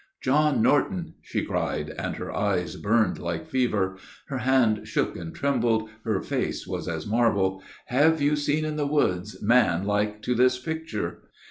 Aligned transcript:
"John 0.23 0.63
Norton," 0.63 1.13
she 1.21 1.45
cried, 1.45 1.91
and 1.91 2.15
her 2.15 2.35
eyes 2.35 2.75
burned 2.75 3.19
like 3.19 3.45
fever. 3.47 3.97
Her 4.29 4.39
hand 4.39 4.87
shook 4.87 5.15
and 5.15 5.31
trembled, 5.35 5.91
her 6.05 6.23
face 6.23 6.65
was 6.65 6.87
as 6.87 7.05
marble, 7.05 7.61
"Have 7.85 8.19
you 8.19 8.35
seen 8.35 8.65
in 8.65 8.77
the 8.77 8.87
woods 8.87 9.43
man 9.43 9.85
like 9.85 10.23
to 10.23 10.33
this 10.33 10.57
picture? 10.57 11.19